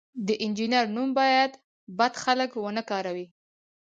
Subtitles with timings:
[0.27, 1.51] د انجینر نوم باید
[1.97, 3.25] بد خلک ونه کاروي.